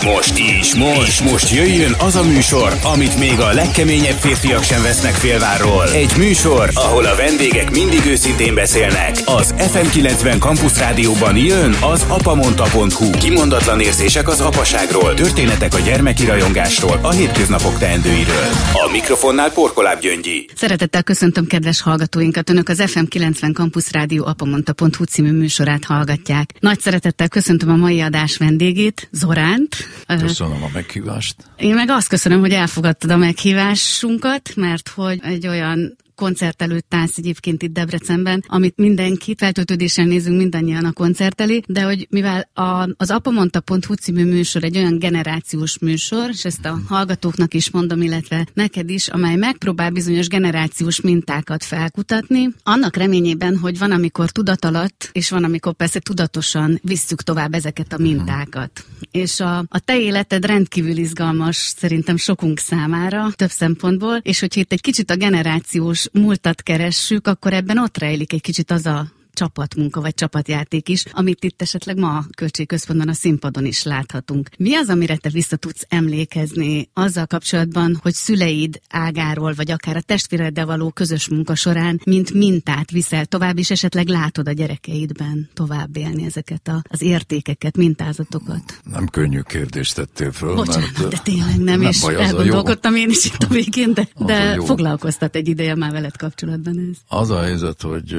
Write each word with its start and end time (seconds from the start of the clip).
És 0.00 0.06
most 0.06 0.38
is, 0.38 0.74
most, 0.74 1.30
most 1.30 1.50
jöjjön 1.50 1.94
az 1.98 2.16
a 2.16 2.22
műsor, 2.22 2.72
amit 2.82 3.18
még 3.18 3.40
a 3.40 3.52
legkeményebb 3.52 4.16
férfiak 4.16 4.62
sem 4.62 4.82
vesznek 4.82 5.12
félvárról. 5.12 5.88
Egy 5.88 6.12
műsor, 6.18 6.70
ahol 6.74 7.04
a 7.04 7.16
vendégek 7.16 7.70
mindig 7.70 8.06
őszintén 8.06 8.54
beszélnek. 8.54 9.16
Az 9.24 9.54
FM90 9.58 10.38
Campus 10.38 10.78
Rádióban 10.78 11.36
jön 11.36 11.74
az 11.80 12.04
apamonta.hu. 12.08 13.10
Kimondatlan 13.10 13.80
érzések 13.80 14.28
az 14.28 14.40
apaságról, 14.40 15.14
történetek 15.14 15.74
a 15.74 15.78
gyermeki 15.78 16.24
rajongásról, 16.24 16.98
a 17.02 17.10
hétköznapok 17.10 17.78
teendőiről. 17.78 18.48
A 18.72 18.90
mikrofonnál 18.92 19.52
Porkoláb 19.52 20.00
Gyöngyi. 20.00 20.46
Szeretettel 20.54 21.02
köszöntöm 21.02 21.46
kedves 21.46 21.80
hallgatóinkat. 21.80 22.50
Önök 22.50 22.68
az 22.68 22.82
FM90 22.86 23.54
Campus 23.54 23.92
Rádió 23.92 24.26
apamonta.hu 24.26 25.04
című 25.04 25.32
műsorát 25.32 25.84
hallgatják. 25.84 26.50
Nagy 26.60 26.80
szeretettel 26.80 27.28
köszöntöm 27.28 27.70
a 27.70 27.76
mai 27.76 28.00
adás 28.00 28.36
vendégét, 28.36 29.08
Zoránt. 29.12 29.88
Köszönöm 30.18 30.62
a 30.62 30.68
meghívást. 30.72 31.36
Én 31.56 31.74
meg 31.74 31.88
azt 31.88 32.08
köszönöm, 32.08 32.40
hogy 32.40 32.52
elfogadtad 32.52 33.10
a 33.10 33.16
meghívásunkat, 33.16 34.52
mert 34.56 34.88
hogy 34.88 35.18
egy 35.22 35.46
olyan 35.46 35.96
koncert 36.20 36.62
előtt 36.62 36.94
állsz 36.94 37.16
egyébként 37.16 37.62
itt 37.62 37.72
Debrecenben, 37.72 38.44
amit 38.46 38.76
mindenki 38.76 39.34
feltöltődéssel 39.38 40.04
nézünk 40.04 40.36
mindannyian 40.36 40.84
a 40.84 40.92
koncert 40.92 41.40
elé, 41.40 41.60
de 41.66 41.82
hogy 41.82 42.06
mivel 42.10 42.48
a, 42.52 42.88
az 42.96 43.10
apamonta.hu 43.10 43.94
című 43.94 44.24
műsor 44.24 44.64
egy 44.64 44.76
olyan 44.76 44.98
generációs 44.98 45.78
műsor, 45.78 46.28
és 46.28 46.44
ezt 46.44 46.64
a 46.64 46.78
hallgatóknak 46.88 47.54
is 47.54 47.70
mondom, 47.70 48.02
illetve 48.02 48.46
neked 48.54 48.90
is, 48.90 49.08
amely 49.08 49.36
megpróbál 49.36 49.90
bizonyos 49.90 50.28
generációs 50.28 51.00
mintákat 51.00 51.64
felkutatni, 51.64 52.48
annak 52.62 52.96
reményében, 52.96 53.58
hogy 53.58 53.78
van, 53.78 53.90
amikor 53.90 54.30
tudat 54.30 54.64
alatt, 54.64 55.10
és 55.12 55.30
van, 55.30 55.44
amikor 55.44 55.74
persze 55.74 56.00
tudatosan 56.00 56.78
visszük 56.82 57.22
tovább 57.22 57.54
ezeket 57.54 57.92
a 57.92 57.98
mintákat. 57.98 58.84
És 59.10 59.40
a, 59.40 59.58
a 59.58 59.78
te 59.78 60.00
életed 60.00 60.44
rendkívül 60.44 60.96
izgalmas 60.96 61.56
szerintem 61.56 62.16
sokunk 62.16 62.58
számára, 62.58 63.30
több 63.34 63.50
szempontból, 63.50 64.16
és 64.22 64.40
hogyha 64.40 64.60
itt 64.60 64.72
egy 64.72 64.80
kicsit 64.80 65.10
a 65.10 65.16
generációs 65.16 66.08
múltat 66.12 66.62
keressük, 66.62 67.26
akkor 67.26 67.52
ebben 67.52 67.78
ott 67.78 67.98
rejlik 67.98 68.32
egy 68.32 68.40
kicsit 68.40 68.70
az 68.70 68.86
a 68.86 69.06
csapatmunka 69.32 70.00
vagy 70.00 70.14
csapatjáték 70.14 70.88
is, 70.88 71.04
amit 71.12 71.44
itt 71.44 71.62
esetleg 71.62 71.98
ma 71.98 72.16
a 72.16 72.24
költségközpontban 72.36 73.08
a 73.08 73.12
színpadon 73.12 73.64
is 73.64 73.82
láthatunk. 73.82 74.48
Mi 74.58 74.74
az, 74.74 74.88
amire 74.88 75.16
te 75.16 75.28
vissza 75.28 75.56
tudsz 75.56 75.86
emlékezni 75.88 76.90
azzal 76.92 77.26
kapcsolatban, 77.26 77.98
hogy 78.02 78.12
szüleid 78.12 78.80
ágáról, 78.88 79.52
vagy 79.54 79.70
akár 79.70 79.96
a 79.96 80.00
testvéreddel 80.00 80.66
való 80.66 80.90
közös 80.90 81.28
munka 81.28 81.54
során, 81.54 82.00
mint 82.04 82.32
mintát 82.32 82.90
viszel 82.90 83.26
tovább, 83.26 83.58
és 83.58 83.70
esetleg 83.70 84.08
látod 84.08 84.48
a 84.48 84.52
gyerekeidben 84.52 85.48
tovább 85.54 85.96
élni 85.96 86.24
ezeket 86.24 86.68
a, 86.68 86.82
az 86.88 87.02
értékeket, 87.02 87.76
mintázatokat? 87.76 88.80
Nem 88.84 89.06
könnyű 89.06 89.40
kérdést 89.40 89.94
tettél 89.94 90.32
föl. 90.32 90.54
Bocsánat, 90.54 90.98
mert, 90.98 91.10
de 91.10 91.18
tényleg 91.18 91.56
nem, 91.56 91.80
nem 91.80 91.90
és 91.90 92.00
baj, 92.00 92.14
elgondolkodtam 92.14 92.94
én 92.94 93.08
is 93.08 93.24
itt 93.24 93.42
a 93.42 93.48
végén, 93.48 93.94
de, 93.94 94.08
de 94.16 94.60
foglalkoztat 94.64 95.34
egy 95.36 95.48
ideje 95.48 95.74
már 95.74 95.92
veled 95.92 96.16
kapcsolatban 96.16 96.78
ez. 96.90 97.18
Az 97.18 97.30
a 97.30 97.40
helyzet, 97.40 97.82
hogy 97.82 98.16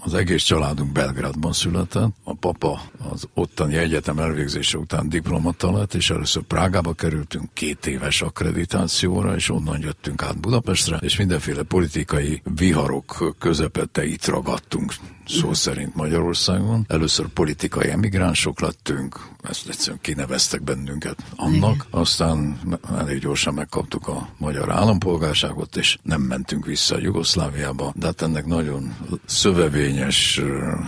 az 0.00 0.14
egész 0.14 0.42
családunk 0.54 0.92
Belgrádban 0.92 1.52
született. 1.52 2.10
A 2.24 2.34
papa 2.34 2.80
az 3.10 3.28
ottani 3.34 3.76
egyetem 3.76 4.18
elvégzése 4.18 4.78
után 4.78 5.08
diplomata 5.08 5.72
lett, 5.78 5.94
és 5.94 6.10
először 6.10 6.42
Prágába 6.42 6.92
kerültünk 6.92 7.50
két 7.52 7.86
éves 7.86 8.22
akkreditációra, 8.22 9.34
és 9.34 9.50
onnan 9.50 9.80
jöttünk 9.80 10.22
át 10.22 10.40
Budapestre, 10.40 10.96
és 10.96 11.16
mindenféle 11.16 11.62
politikai 11.62 12.42
viharok 12.56 13.34
közepette 13.38 14.04
itt 14.04 14.26
ragadtunk 14.26 14.92
szó 15.26 15.52
szerint 15.52 15.94
Magyarországon. 15.94 16.84
Először 16.88 17.28
politikai 17.28 17.90
emigránsok 17.90 18.60
lettünk, 18.60 19.28
ezt 19.42 19.68
egyszerűen 19.68 19.98
kineveztek 20.00 20.62
bennünket 20.62 21.16
annak, 21.36 21.86
aztán 21.90 22.58
elég 22.98 23.18
gyorsan 23.18 23.54
megkaptuk 23.54 24.08
a 24.08 24.28
magyar 24.38 24.70
állampolgárságot, 24.70 25.76
és 25.76 25.98
nem 26.02 26.20
mentünk 26.20 26.66
vissza 26.66 26.98
Jugoszláviába, 26.98 27.92
de 27.96 28.06
hát 28.06 28.22
ennek 28.22 28.46
nagyon 28.46 28.96
szövevényes 29.24 30.40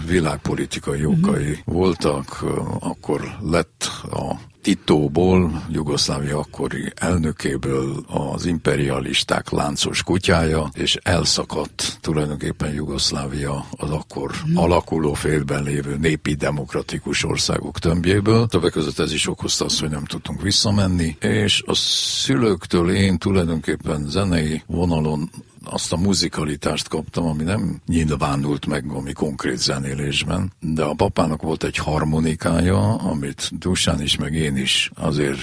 világpolitikai 0.06 1.04
okai 1.04 1.50
uh-huh. 1.50 1.64
voltak, 1.64 2.44
akkor 2.78 3.36
lett 3.40 3.90
a 4.10 4.36
Titóból, 4.66 5.64
Jugoszlávia 5.70 6.38
akkori 6.38 6.92
elnökéből 6.94 8.04
az 8.06 8.46
imperialisták 8.46 9.50
láncos 9.50 10.02
kutyája, 10.02 10.68
és 10.74 10.98
elszakadt 11.02 11.98
tulajdonképpen 12.00 12.72
Jugoszlávia 12.72 13.66
az 13.70 13.90
akkor 13.90 14.30
mm. 14.50 14.56
alakuló 14.56 15.12
félben 15.12 15.62
lévő 15.62 15.96
népi 15.96 16.34
demokratikus 16.34 17.24
országok 17.24 17.78
tömbjéből. 17.78 18.46
Többek 18.46 18.72
között 18.72 18.98
ez 18.98 19.12
is 19.12 19.28
okozta 19.28 19.64
azt, 19.64 19.80
hogy 19.80 19.90
nem 19.90 20.04
tudtunk 20.04 20.42
visszamenni, 20.42 21.16
és 21.20 21.62
a 21.66 21.74
szülőktől 21.74 22.90
én 22.90 23.18
tulajdonképpen 23.18 24.06
zenei 24.08 24.62
vonalon 24.66 25.30
azt 25.68 25.92
a 25.92 25.96
muzikalitást 25.96 26.88
kaptam, 26.88 27.26
ami 27.26 27.42
nem 27.42 27.80
nyilvánult 27.86 28.66
meg 28.66 28.84
ami 28.88 29.12
konkrét 29.12 29.58
zenélésben, 29.58 30.52
de 30.60 30.82
a 30.82 30.94
papának 30.94 31.42
volt 31.42 31.64
egy 31.64 31.76
harmonikája, 31.76 32.94
amit 32.94 33.50
Dusán 33.58 34.02
is, 34.02 34.16
meg 34.16 34.34
én 34.34 34.56
is 34.56 34.90
azért 34.94 35.38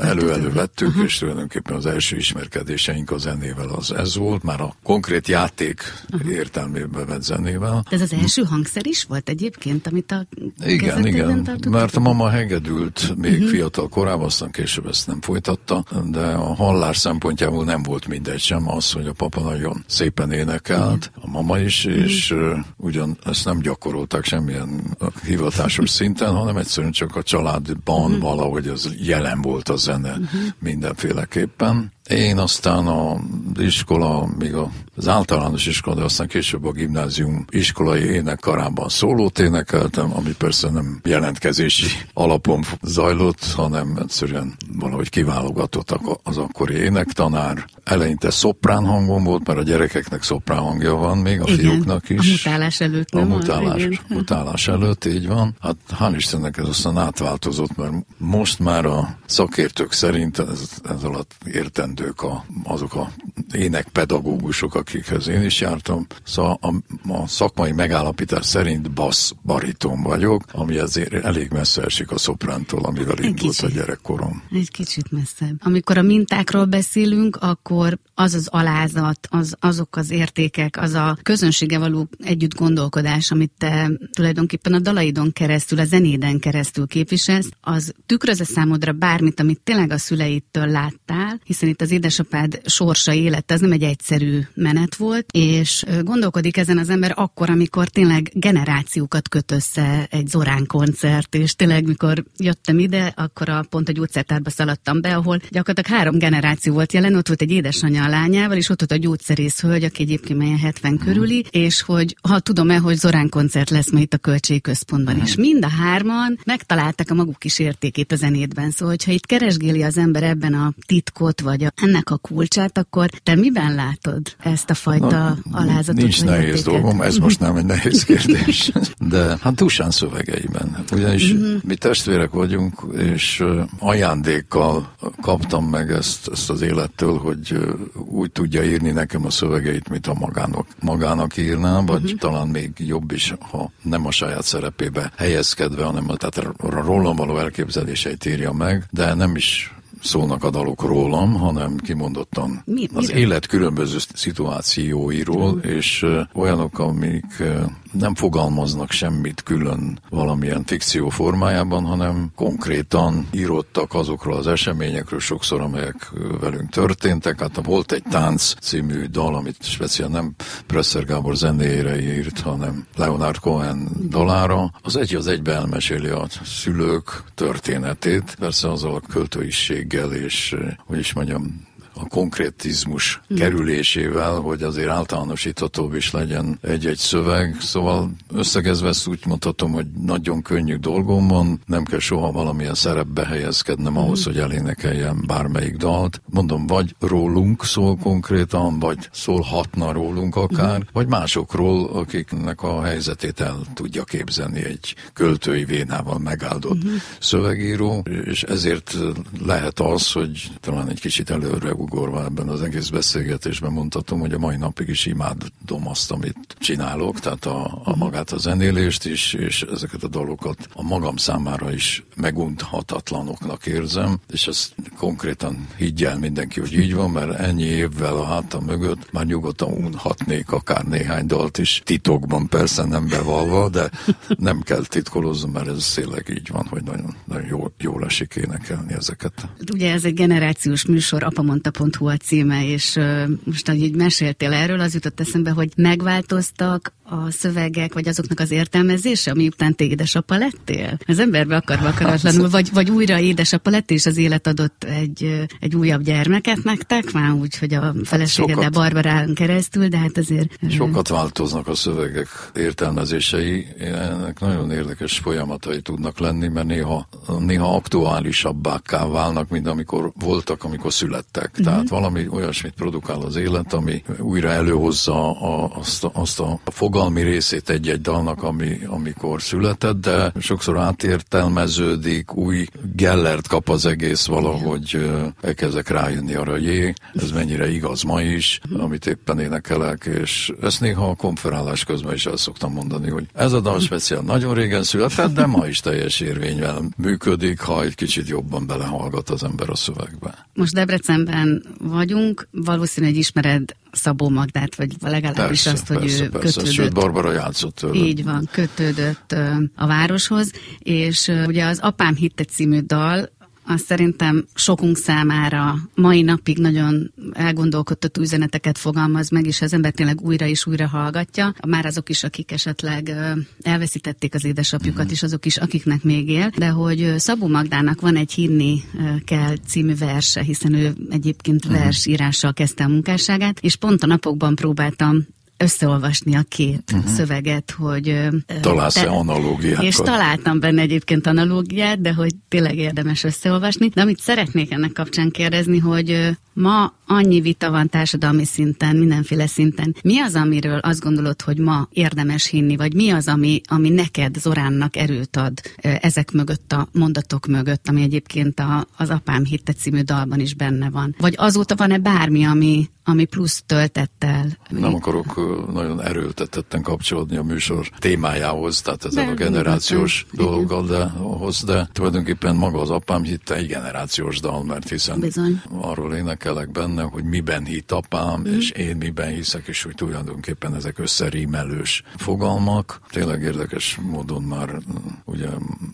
elő-elő 0.00 0.52
vettük, 0.52 0.88
uh-huh. 0.88 1.04
és 1.04 1.18
tulajdonképpen 1.18 1.76
az 1.76 1.86
első 1.86 2.16
ismerkedéseink 2.16 3.10
a 3.10 3.18
zenével 3.18 3.68
az 3.68 3.92
ez 3.92 4.16
volt, 4.16 4.42
már 4.42 4.60
a 4.60 4.74
konkrét 4.82 5.28
játék 5.28 5.82
uh-huh. 6.12 6.30
értelmében 6.30 7.06
vett 7.06 7.22
zenével. 7.22 7.84
De 7.90 7.96
ez 7.96 8.02
az 8.02 8.12
első 8.12 8.42
hangszer 8.42 8.86
is 8.86 9.04
volt 9.04 9.28
egyébként, 9.28 9.86
amit 9.86 10.12
a 10.12 10.26
Igen, 10.64 11.06
igen, 11.06 11.58
mert 11.68 11.96
a 11.96 12.00
mama 12.00 12.28
hegedült 12.28 13.16
még 13.16 13.32
uh-huh. 13.32 13.48
fiatal 13.48 13.88
korában, 13.88 14.24
aztán 14.24 14.50
később 14.50 14.86
ezt 14.86 15.06
nem 15.06 15.20
folytatta, 15.20 15.84
de 16.10 16.26
a 16.26 16.54
hallás 16.54 16.96
szempontjából 16.96 17.64
nem 17.64 17.82
volt 17.82 18.06
mindegy 18.06 18.40
sem 18.40 18.68
az, 18.68 18.92
hogy 18.92 19.06
a 19.06 19.12
papa 19.12 19.40
nagy 19.40 19.59
nagyon 19.60 19.84
szépen 19.86 20.32
énekelt, 20.32 21.10
a 21.14 21.28
mama 21.28 21.58
is, 21.58 21.84
mhm. 21.84 21.94
és 21.94 22.30
uh, 22.30 22.58
ugyan 22.76 23.18
ezt 23.24 23.44
nem 23.44 23.60
gyakorolták 23.60 24.24
semmilyen 24.24 24.96
hivatásos 25.24 25.90
szinten, 25.90 26.34
hanem 26.34 26.56
egyszerűen 26.56 26.92
csak 26.92 27.16
a 27.16 27.22
családban 27.22 28.04
uh-huh. 28.04 28.20
valahogy 28.20 28.68
az 28.68 28.94
jelen 28.98 29.42
volt 29.42 29.68
a 29.68 29.76
zene 29.76 30.18
mindenféleképpen. 30.58 31.92
Én 32.10 32.38
aztán 32.38 32.86
az 32.86 33.18
iskola, 33.58 34.28
még 34.38 34.54
az 34.96 35.08
általános 35.08 35.66
iskola, 35.66 35.96
de 35.96 36.02
aztán 36.02 36.26
később 36.26 36.64
a 36.64 36.72
gimnázium 36.72 37.44
iskolai 37.50 38.02
énekkarában 38.02 38.88
szólót 38.88 39.38
énekeltem, 39.38 40.16
ami 40.16 40.34
persze 40.38 40.70
nem 40.70 41.00
jelentkezési 41.04 41.86
alapon 42.14 42.64
zajlott, 42.82 43.52
hanem 43.52 43.96
egyszerűen 44.02 44.54
valahogy 44.78 45.08
kiválogatott 45.08 45.98
az 46.22 46.36
akkori 46.36 46.74
énektanár. 46.74 47.64
Eleinte 47.84 48.30
szoprán 48.30 48.86
hangom 48.86 49.24
volt, 49.24 49.46
mert 49.46 49.58
a 49.58 49.62
gyerekeknek 49.62 50.22
szoprán 50.22 50.58
hangja 50.58 50.94
van, 50.94 51.18
még 51.18 51.40
a 51.40 51.44
igen, 51.46 51.58
fiúknak 51.58 52.10
is. 52.10 52.46
A 52.46 52.50
mutálás 52.50 52.80
előtt. 52.80 53.12
Nem 53.12 53.32
a 53.32 53.34
mutálás, 53.34 53.82
igen. 53.82 53.98
mutálás 54.08 54.68
előtt, 54.68 55.04
így 55.04 55.26
van. 55.26 55.56
Hát 55.60 55.76
hál' 55.98 56.14
Istennek 56.16 56.56
ez 56.56 56.68
aztán 56.68 56.98
átváltozott, 56.98 57.76
mert 57.76 57.92
most 58.16 58.58
már 58.58 58.84
a 58.84 59.18
szakértők 59.26 59.92
szerint 59.92 60.38
ez, 60.38 60.68
ez 60.84 61.02
alatt 61.02 61.34
értendő 61.44 61.99
értendők 62.00 62.22
a, 62.22 62.44
azok 62.64 62.94
a 62.94 63.10
énekpedagógusok, 63.52 64.74
akikhez 64.74 65.28
én 65.28 65.42
is 65.42 65.60
jártam. 65.60 66.06
Szóval 66.24 66.58
a, 66.60 66.74
a 67.12 67.26
szakmai 67.26 67.72
megállapítás 67.72 68.46
szerint 68.46 68.90
bassz 68.90 69.32
bariton 69.42 70.02
vagyok, 70.02 70.42
ami 70.52 70.76
azért 70.76 71.12
elég 71.12 71.50
messze 71.50 71.82
esik 71.82 72.10
a 72.10 72.18
szoprántól, 72.18 72.84
amivel 72.84 73.16
Egy 73.16 73.24
indult 73.24 73.54
kicsit. 73.54 73.64
a 73.64 73.68
gyerekkorom. 73.68 74.42
Egy 74.52 74.70
kicsit 74.70 75.10
messzebb. 75.10 75.56
Amikor 75.60 75.98
a 75.98 76.02
mintákról 76.02 76.64
beszélünk, 76.64 77.36
akkor 77.36 77.98
az 78.14 78.34
az 78.34 78.48
alázat, 78.50 79.26
az, 79.30 79.56
azok 79.60 79.96
az 79.96 80.10
értékek, 80.10 80.76
az 80.76 80.92
a 80.92 81.16
közönsége 81.22 81.78
való 81.78 82.08
együtt 82.18 82.54
gondolkodás, 82.54 83.30
amit 83.30 83.52
te 83.58 83.90
tulajdonképpen 84.12 84.72
a 84.72 84.78
dalaidon 84.78 85.32
keresztül, 85.32 85.78
a 85.78 85.84
zenéden 85.84 86.38
keresztül 86.38 86.86
képviselsz, 86.86 87.48
az 87.60 87.92
tükröz 88.06 88.46
számodra 88.46 88.92
bármit, 88.92 89.40
amit 89.40 89.60
tényleg 89.60 89.90
a 89.90 89.98
szüleitől 89.98 90.66
láttál, 90.66 91.40
hiszen 91.44 91.68
itt 91.68 91.80
az 91.80 91.89
az 91.90 91.96
édesapád 91.96 92.60
sorsa 92.66 93.12
élet, 93.12 93.50
ez 93.50 93.60
nem 93.60 93.72
egy 93.72 93.82
egyszerű 93.82 94.40
menet 94.54 94.94
volt, 94.94 95.26
és 95.30 95.84
gondolkodik 96.02 96.56
ezen 96.56 96.78
az 96.78 96.88
ember 96.88 97.12
akkor, 97.16 97.50
amikor 97.50 97.88
tényleg 97.88 98.30
generációkat 98.34 99.28
köt 99.28 99.52
össze 99.52 100.06
egy 100.10 100.26
Zorán 100.26 100.66
koncert, 100.66 101.34
és 101.34 101.54
tényleg 101.54 101.86
mikor 101.86 102.24
jöttem 102.36 102.78
ide, 102.78 103.12
akkor 103.16 103.48
a, 103.48 103.64
pont 103.70 103.88
a 103.88 103.92
gyógyszertárba 103.92 104.50
szaladtam 104.50 105.00
be, 105.00 105.14
ahol 105.16 105.40
gyakorlatilag 105.50 105.98
három 105.98 106.18
generáció 106.18 106.72
volt 106.72 106.92
jelen, 106.92 107.14
ott 107.14 107.26
volt 107.26 107.42
egy 107.42 107.50
édesanyja 107.50 108.04
a 108.04 108.08
lányával, 108.08 108.56
és 108.56 108.68
ott 108.68 108.78
volt 108.78 109.02
a 109.02 109.06
gyógyszerész 109.06 109.60
hölgy, 109.60 109.84
aki 109.84 110.02
egyébként 110.02 110.38
melyen 110.38 110.58
70 110.58 110.98
körüli, 110.98 111.44
és 111.50 111.82
hogy 111.82 112.16
ha 112.28 112.40
tudom-e, 112.40 112.76
hogy 112.76 112.96
Zorán 112.96 113.28
koncert 113.28 113.70
lesz 113.70 113.90
majd 113.90 114.04
itt 114.04 114.14
a 114.14 114.18
költségközpontban, 114.18 115.20
és 115.20 115.34
mind 115.34 115.64
a 115.64 115.68
hárman 115.68 116.38
megtalálták 116.44 117.10
a 117.10 117.14
maguk 117.14 117.38
kis 117.38 117.58
értékét 117.58 118.12
a 118.12 118.16
zenétben. 118.16 118.70
Szóval, 118.70 118.88
hogyha 118.88 119.12
itt 119.12 119.26
keresgéli 119.26 119.82
az 119.82 119.96
ember 119.96 120.22
ebben 120.22 120.54
a 120.54 120.72
titkot, 120.86 121.40
vagy 121.40 121.64
a 121.64 121.69
ennek 121.74 122.10
a 122.10 122.16
kulcsát, 122.16 122.78
akkor 122.78 123.08
Te 123.22 123.34
miben 123.34 123.74
látod 123.74 124.22
ezt 124.38 124.70
a 124.70 124.74
fajta 124.74 125.08
Na, 125.08 125.38
alázatot? 125.52 126.02
Nincs 126.02 126.24
nehéz 126.24 126.44
értéket? 126.44 126.64
dolgom, 126.64 127.02
ez 127.02 127.16
most 127.16 127.40
nem 127.40 127.56
egy 127.56 127.64
nehéz 127.64 128.04
kérdés, 128.10 128.72
de 128.98 129.36
hát 129.40 129.54
Dusán 129.54 129.90
szövegeiben. 129.90 130.84
Ugyanis 130.92 131.32
uh-huh. 131.32 131.62
mi 131.62 131.74
testvérek 131.74 132.30
vagyunk, 132.30 132.82
és 132.98 133.44
ajándékkal 133.78 134.92
kaptam 135.20 135.64
meg 135.64 135.90
ezt, 135.90 136.28
ezt 136.32 136.50
az 136.50 136.60
élettől, 136.60 137.18
hogy 137.18 137.58
úgy 137.94 138.32
tudja 138.32 138.64
írni 138.64 138.90
nekem 138.90 139.26
a 139.26 139.30
szövegeit, 139.30 139.88
mint 139.88 140.06
a 140.06 140.14
magának, 140.14 140.66
magának 140.80 141.36
írná, 141.36 141.80
vagy 141.80 142.02
uh-huh. 142.02 142.18
talán 142.18 142.48
még 142.48 142.70
jobb 142.76 143.12
is, 143.12 143.34
ha 143.50 143.70
nem 143.82 144.06
a 144.06 144.10
saját 144.10 144.44
szerepébe 144.44 145.12
helyezkedve, 145.16 145.84
hanem 145.84 146.04
a, 146.08 146.16
tehát 146.16 146.54
a 146.56 146.82
rólam 146.82 147.16
való 147.16 147.38
elképzeléseit 147.38 148.24
írja 148.24 148.52
meg, 148.52 148.86
de 148.90 149.14
nem 149.14 149.36
is 149.36 149.74
szólnak 150.02 150.44
a 150.44 150.50
dalok 150.50 150.82
rólam, 150.82 151.34
hanem 151.34 151.76
kimondottan 151.76 152.62
mi, 152.64 152.88
az 152.94 153.10
élet 153.10 153.46
különböző 153.46 153.96
szituációiról, 154.14 155.54
mm. 155.54 155.58
és 155.70 156.06
olyanok, 156.32 156.78
amik 156.78 157.42
nem 157.92 158.14
fogalmaznak 158.14 158.90
semmit 158.90 159.42
külön 159.42 159.98
valamilyen 160.08 160.64
fikció 160.64 161.08
formájában, 161.08 161.84
hanem 161.84 162.32
konkrétan 162.34 163.28
írottak 163.32 163.94
azokról 163.94 164.36
az 164.36 164.46
eseményekről 164.46 165.20
sokszor, 165.20 165.60
amelyek 165.60 166.12
velünk 166.40 166.70
történtek. 166.70 167.40
Hát 167.40 167.64
volt 167.64 167.92
egy 167.92 168.02
Tánc 168.10 168.54
című 168.60 169.04
dal, 169.04 169.34
amit 169.34 169.64
speciál 169.64 170.08
nem 170.08 170.34
Presser 170.66 171.04
Gábor 171.04 171.36
zenéjére 171.36 172.00
írt, 172.00 172.40
hanem 172.40 172.86
Leonard 172.96 173.38
Cohen 173.38 173.88
dalára. 174.08 174.72
Az 174.82 174.96
egy 174.96 175.14
az 175.14 175.26
egybe 175.26 175.52
elmeséli 175.52 176.08
a 176.08 176.26
szülők 176.44 177.24
történetét, 177.34 178.34
persze 178.38 178.70
azzal 178.70 178.94
a 178.94 179.00
költőiséggel 179.08 180.12
és, 180.12 180.56
hogy 180.86 180.98
is 180.98 181.12
mondjam, 181.12 181.68
a 182.02 182.08
konkrétizmus 182.08 183.20
mm. 183.32 183.36
kerülésével, 183.36 184.34
hogy 184.34 184.62
azért 184.62 184.88
általánosíthatóbb 184.88 185.94
is 185.94 186.10
legyen 186.10 186.58
egy-egy 186.62 186.96
szöveg. 186.96 187.56
Szóval 187.60 188.10
összegezve 188.32 188.88
ezt 188.88 189.06
úgy 189.06 189.20
mondhatom, 189.26 189.72
hogy 189.72 189.86
nagyon 190.04 190.42
könnyű 190.42 190.76
dolgom 190.76 191.28
van, 191.28 191.60
nem 191.66 191.84
kell 191.84 191.98
soha 191.98 192.32
valamilyen 192.32 192.74
szerepbe 192.74 193.26
helyezkednem 193.26 193.96
ahhoz, 193.96 194.20
mm. 194.20 194.32
hogy 194.32 194.38
elénekeljem 194.40 195.22
bármelyik 195.26 195.76
dalt. 195.76 196.22
Mondom, 196.30 196.66
vagy 196.66 196.94
rólunk 197.00 197.64
szól 197.64 197.96
konkrétan, 197.96 198.78
vagy 198.78 199.08
szólhatna 199.12 199.92
rólunk 199.92 200.36
akár, 200.36 200.78
mm. 200.78 200.82
vagy 200.92 201.06
másokról, 201.06 201.90
akiknek 201.92 202.62
a 202.62 202.82
helyzetét 202.82 203.40
el 203.40 203.58
tudja 203.74 204.04
képzelni 204.04 204.64
egy 204.64 204.94
költői 205.12 205.64
vénával 205.64 206.18
megáldott 206.18 206.84
mm. 206.84 206.94
szövegíró, 207.20 208.04
és 208.24 208.42
ezért 208.42 208.96
lehet 209.44 209.80
az, 209.80 210.12
hogy 210.12 210.50
talán 210.60 210.88
egy 210.88 211.00
kicsit 211.00 211.30
előre 211.30 211.72
ugorva 211.92 212.24
ebben 212.24 212.48
az 212.48 212.62
egész 212.62 212.88
beszélgetésben 212.88 213.72
mondhatom, 213.72 214.20
hogy 214.20 214.32
a 214.32 214.38
mai 214.38 214.56
napig 214.56 214.88
is 214.88 215.06
imádom 215.06 215.88
azt, 215.88 216.10
amit 216.10 216.56
csinálok, 216.58 217.20
tehát 217.20 217.44
a, 217.44 217.80
a 217.84 217.96
magát 217.96 218.30
a 218.30 218.38
zenélést 218.38 219.04
is, 219.04 219.32
és 219.32 219.62
ezeket 219.62 220.02
a 220.02 220.08
dalokat 220.08 220.68
a 220.74 220.82
magam 220.82 221.16
számára 221.16 221.72
is 221.72 222.04
megunthatatlanoknak 222.16 223.66
érzem, 223.66 224.20
és 224.32 224.46
ezt 224.46 224.74
konkrétan 224.96 225.66
higgyel 225.76 226.18
mindenki, 226.18 226.60
hogy 226.60 226.72
így 226.72 226.94
van, 226.94 227.10
mert 227.10 227.38
ennyi 227.38 227.64
évvel 227.64 228.16
a 228.16 228.24
hátam 228.24 228.64
mögött 228.64 229.12
már 229.12 229.26
nyugodtan 229.26 229.72
unhatnék 229.72 230.52
akár 230.52 230.84
néhány 230.84 231.26
dalt 231.26 231.58
is, 231.58 231.82
titokban 231.84 232.48
persze 232.48 232.84
nem 232.84 233.08
bevalva, 233.08 233.68
de 233.68 233.90
nem 234.38 234.60
kell 234.60 234.84
titkolózni, 234.84 235.50
mert 235.50 235.68
ez 235.68 235.92
tényleg 235.94 236.28
így 236.28 236.50
van, 236.50 236.66
hogy 236.66 236.82
nagyon, 236.82 237.16
nagyon 237.24 237.46
jól, 237.46 237.72
jól 237.78 238.04
esik 238.04 238.34
énekelni 238.36 238.92
ezeket. 238.92 239.48
Ugye 239.72 239.92
ez 239.92 240.04
egy 240.04 240.14
generációs 240.14 240.84
műsor, 240.84 241.22
apa 241.22 241.42
mondta 241.42 241.69
Pont.hu 241.70 242.06
a 242.06 242.16
címe, 242.16 242.66
és 242.66 242.98
most, 243.44 243.68
ahogy 243.68 243.82
így 243.82 243.94
meséltél 243.94 244.52
erről, 244.52 244.80
az 244.80 244.94
jutott 244.94 245.20
eszembe, 245.20 245.50
hogy 245.50 245.72
megváltoztak 245.76 246.92
a 247.10 247.30
szövegek, 247.30 247.94
vagy 247.94 248.08
azoknak 248.08 248.40
az 248.40 248.50
értelmezése, 248.50 249.30
ami 249.30 249.46
után 249.46 249.74
te 249.74 249.84
édesapa 249.84 250.36
lettél? 250.36 250.98
Az 251.06 251.18
emberbe 251.18 251.56
akarva 251.56 251.88
akaratlanul, 251.88 252.48
vagy, 252.48 252.72
vagy 252.72 252.90
újra 252.90 253.18
édesapa 253.18 253.70
lett, 253.70 253.90
és 253.90 254.06
az 254.06 254.16
élet 254.16 254.46
adott 254.46 254.84
egy, 254.84 255.46
egy 255.60 255.74
újabb 255.76 256.02
gyermeket 256.02 256.64
nektek, 256.64 257.12
már 257.12 257.32
úgy, 257.32 257.58
hogy 257.58 257.74
a 257.74 257.94
feleségeddel 258.04 258.62
hát 258.62 258.72
Barbarán 258.72 259.34
keresztül, 259.34 259.88
de 259.88 259.98
hát 259.98 260.18
azért... 260.18 260.58
Sokat 260.70 261.08
változnak 261.08 261.68
a 261.68 261.74
szövegek 261.74 262.28
értelmezései, 262.54 263.66
ennek 263.78 264.40
nagyon 264.40 264.70
érdekes 264.70 265.18
folyamatai 265.18 265.80
tudnak 265.80 266.18
lenni, 266.18 266.48
mert 266.48 266.66
néha, 266.66 267.08
néha 267.38 267.74
aktuálisabbá 267.74 268.80
válnak, 268.88 269.48
mint 269.48 269.66
amikor 269.66 270.12
voltak, 270.14 270.64
amikor 270.64 270.92
születtek. 270.92 271.48
Uh-huh. 271.50 271.64
Tehát 271.64 271.88
valami 271.88 272.28
olyasmit 272.28 272.72
produkál 272.72 273.20
az 273.20 273.36
élet, 273.36 273.72
ami 273.72 274.02
újra 274.18 274.48
előhozza 274.48 275.40
a, 275.40 275.70
azt, 275.78 276.04
a, 276.04 276.10
azt 276.14 276.40
a 276.40 276.60
fogalmi 277.00 277.30
részét 277.30 277.70
egy-egy 277.70 278.00
dalnak, 278.00 278.42
ami, 278.42 278.78
amikor 278.86 279.42
született, 279.42 280.00
de 280.00 280.32
sokszor 280.40 280.78
átértelmeződik, 280.78 282.34
új 282.34 282.66
gellert 282.94 283.46
kap 283.48 283.68
az 283.68 283.86
egész 283.86 284.26
valahogy 284.26 285.10
elkezdek 285.40 285.88
rájönni 285.88 286.34
arra, 286.34 286.50
hogy 286.50 286.94
ez 287.14 287.30
mennyire 287.30 287.70
igaz 287.70 288.02
ma 288.02 288.22
is, 288.22 288.60
amit 288.78 289.06
éppen 289.06 289.38
énekelek, 289.38 290.08
és 290.20 290.52
ezt 290.62 290.80
néha 290.80 291.08
a 291.08 291.14
konferálás 291.14 291.84
közben 291.84 292.14
is 292.14 292.26
el 292.26 292.36
szoktam 292.36 292.72
mondani, 292.72 293.10
hogy 293.10 293.26
ez 293.34 293.52
a 293.52 293.60
dal 293.60 293.80
speciál 293.80 294.22
nagyon 294.22 294.54
régen 294.54 294.82
született, 294.82 295.32
de 295.32 295.46
ma 295.46 295.66
is 295.66 295.80
teljes 295.80 296.20
érvényvel 296.20 296.82
működik, 296.96 297.60
ha 297.60 297.82
egy 297.82 297.94
kicsit 297.94 298.28
jobban 298.28 298.66
belehallgat 298.66 299.30
az 299.30 299.44
ember 299.44 299.70
a 299.70 299.76
szövegbe. 299.76 300.46
Most 300.54 300.74
Debrecenben 300.74 301.64
vagyunk, 301.78 302.48
valószínűleg 302.50 303.16
ismered 303.16 303.74
Szabó 303.92 304.28
Magdát, 304.28 304.74
vagy 304.74 304.96
legalábbis 305.00 305.62
persze, 305.62 305.70
azt, 305.70 305.86
hogy 305.86 305.98
persze, 305.98 306.24
ő 306.24 306.28
persze. 306.28 306.46
kötődött. 306.46 306.72
Sőt, 306.72 306.94
Barbara 306.94 307.32
játszott 307.32 307.74
tőle. 307.74 307.94
Így 307.94 308.24
van, 308.24 308.48
kötődött 308.52 309.34
a 309.74 309.86
városhoz, 309.86 310.50
és 310.78 311.32
ugye 311.46 311.66
az 311.66 311.78
Apám 311.78 312.14
hitte 312.14 312.44
című 312.44 312.80
dal 312.80 313.30
azt 313.70 313.84
szerintem 313.84 314.44
sokunk 314.54 314.96
számára 314.96 315.74
mai 315.94 316.22
napig 316.22 316.58
nagyon 316.58 317.12
elgondolkodtató 317.32 318.22
üzeneteket 318.22 318.78
fogalmaz 318.78 319.30
meg, 319.30 319.46
és 319.46 319.60
az 319.60 319.72
ember 319.72 319.92
tényleg 319.92 320.20
újra 320.20 320.46
és 320.46 320.66
újra 320.66 320.86
hallgatja. 320.86 321.54
Már 321.68 321.86
azok 321.86 322.08
is, 322.08 322.24
akik 322.24 322.52
esetleg 322.52 323.14
elveszítették 323.62 324.34
az 324.34 324.44
édesapjukat, 324.44 325.02
mm-hmm. 325.02 325.12
és 325.12 325.22
azok 325.22 325.46
is, 325.46 325.56
akiknek 325.56 326.02
még 326.02 326.28
él, 326.28 326.50
de 326.56 326.68
hogy 326.68 327.14
Szabó 327.16 327.48
Magdának 327.48 328.00
van 328.00 328.16
egy 328.16 328.32
Hinni 328.32 328.82
kell 329.24 329.54
című 329.66 329.94
verse, 329.94 330.42
hiszen 330.42 330.74
ő 330.74 330.94
egyébként 331.10 331.68
mm-hmm. 331.68 331.78
versírással 331.78 332.52
kezdte 332.52 332.84
a 332.84 332.88
munkásságát, 332.88 333.60
és 333.60 333.76
pont 333.76 334.02
a 334.02 334.06
napokban 334.06 334.54
próbáltam 334.54 335.26
összeolvasni 335.60 336.36
a 336.36 336.42
két 336.48 336.92
uh-huh. 336.92 337.10
szöveget, 337.10 337.70
hogy... 337.70 338.28
Találsz-e 338.60 339.02
te, 339.02 339.08
analógiákat? 339.08 339.84
És 339.84 339.96
találtam 339.96 340.60
benne 340.60 340.80
egyébként 340.80 341.26
analógiát, 341.26 342.00
de 342.00 342.12
hogy 342.12 342.34
tényleg 342.48 342.76
érdemes 342.76 343.24
összeolvasni. 343.24 343.88
De 343.88 344.00
amit 344.00 344.20
szeretnék 344.20 344.72
ennek 344.72 344.92
kapcsán 344.92 345.30
kérdezni, 345.30 345.78
hogy 345.78 346.36
ma 346.52 346.92
annyi 347.10 347.40
vita 347.40 347.70
van 347.70 347.88
társadalmi 347.88 348.44
szinten, 348.44 348.96
mindenféle 348.96 349.46
szinten. 349.46 349.94
Mi 350.02 350.20
az, 350.20 350.34
amiről 350.34 350.78
azt 350.78 351.00
gondolod, 351.00 351.42
hogy 351.42 351.58
ma 351.58 351.88
érdemes 351.92 352.46
hinni, 352.46 352.76
vagy 352.76 352.94
mi 352.94 353.10
az, 353.10 353.28
ami, 353.28 353.60
ami 353.68 353.88
neked, 353.88 354.36
Zoránnak 354.36 354.96
erőt 354.96 355.36
ad 355.36 355.60
ezek 355.76 356.32
mögött, 356.32 356.72
a 356.72 356.88
mondatok 356.92 357.46
mögött, 357.46 357.88
ami 357.88 358.02
egyébként 358.02 358.60
a, 358.60 358.86
az 358.96 359.10
Apám 359.10 359.44
hitte 359.44 359.72
című 359.72 360.00
dalban 360.00 360.40
is 360.40 360.54
benne 360.54 360.90
van? 360.90 361.14
Vagy 361.18 361.34
azóta 361.36 361.74
van-e 361.76 361.98
bármi, 361.98 362.44
ami, 362.44 362.88
ami 363.04 363.24
plusz 363.24 363.62
töltettel? 363.66 364.46
Nem 364.68 364.94
akarok 364.94 365.36
nagyon 365.72 366.02
erőltetetten 366.02 366.82
kapcsolódni 366.82 367.36
a 367.36 367.42
műsor 367.42 367.88
témájához, 367.98 368.80
tehát 368.80 369.04
ezzel 369.04 369.28
a 369.28 369.34
generációs 369.34 370.26
dolggal, 370.32 370.86
de, 370.86 371.12
ahhoz, 371.18 371.64
de 371.64 371.88
tulajdonképpen 371.92 372.56
maga 372.56 372.80
az 372.80 372.90
apám 372.90 373.22
hitte 373.22 373.54
egy 373.54 373.66
generációs 373.66 374.40
dal, 374.40 374.64
mert 374.64 374.88
hiszen 374.88 375.20
Bizony. 375.20 375.62
arról 375.80 376.14
énekelek 376.14 376.70
benne, 376.70 376.99
hogy 377.08 377.24
miben 377.24 377.64
hitt 377.64 377.92
apám, 377.92 378.40
mm. 378.40 378.58
és 378.58 378.70
én 378.70 378.96
miben 378.96 379.28
hiszek, 379.28 379.66
és 379.66 379.82
hogy 379.82 379.94
tulajdonképpen 379.94 380.74
ezek 380.74 380.98
összerímelős 380.98 382.02
fogalmak. 382.16 383.00
Tényleg 383.10 383.42
érdekes 383.42 383.98
módon 384.02 384.42
már, 384.42 384.78
ugye 385.24 385.48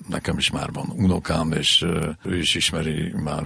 nekem 0.09 0.39
is 0.39 0.51
már 0.51 0.73
van 0.73 0.93
unokám, 0.97 1.53
és 1.53 1.85
ő 2.23 2.39
is 2.39 2.55
ismeri 2.55 3.13
már 3.25 3.45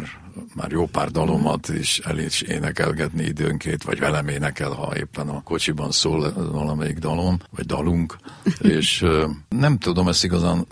már 0.54 0.70
jó 0.70 0.86
pár 0.86 1.10
dalomat 1.10 1.68
is 1.68 1.98
el 1.98 2.18
is 2.18 2.40
énekelgetni 2.40 3.24
időnként, 3.24 3.82
vagy 3.82 3.98
velem 3.98 4.28
énekel, 4.28 4.70
ha 4.70 4.96
éppen 4.96 5.28
a 5.28 5.42
kocsiban 5.42 5.90
szól 5.90 6.32
valamelyik 6.52 6.98
dalom, 6.98 7.38
vagy 7.50 7.66
dalunk, 7.66 8.16
és 8.76 9.06
nem 9.48 9.78
tudom 9.78 10.08
ezt 10.08 10.24
igazán 10.24 10.66